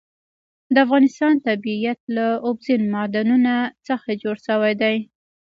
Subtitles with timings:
[0.73, 3.53] د افغانستان طبیعت له اوبزین معدنونه
[3.87, 4.95] څخه جوړ شوی دی.